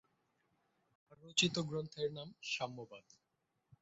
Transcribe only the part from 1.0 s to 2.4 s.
তার রচিত গ্রন্থের নাম